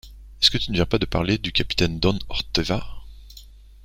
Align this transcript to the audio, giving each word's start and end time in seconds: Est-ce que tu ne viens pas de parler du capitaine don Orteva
Est-ce 0.41 0.49
que 0.49 0.57
tu 0.57 0.71
ne 0.71 0.77
viens 0.77 0.87
pas 0.87 0.97
de 0.97 1.05
parler 1.05 1.37
du 1.37 1.51
capitaine 1.51 1.99
don 1.99 2.17
Orteva 2.29 2.83